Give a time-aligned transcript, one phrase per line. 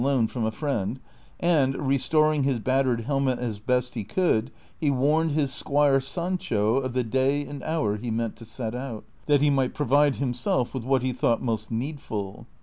[0.01, 0.99] loan from a friend,
[1.39, 6.93] and, restoring his battered helmet as best he could, he warned his squire Sancho of
[6.93, 10.83] the day and hour he meant to set out, that he might provide himself with
[10.83, 12.47] what he thought most needful.